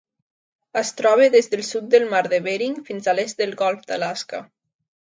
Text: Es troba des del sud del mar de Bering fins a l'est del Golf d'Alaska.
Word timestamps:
Es 0.79 0.91
troba 1.01 1.27
des 1.35 1.51
del 1.51 1.63
sud 1.69 1.91
del 1.97 2.09
mar 2.15 2.23
de 2.35 2.41
Bering 2.49 2.79
fins 2.89 3.13
a 3.15 3.17
l'est 3.21 3.45
del 3.45 3.57
Golf 3.65 3.89
d'Alaska. 3.93 4.43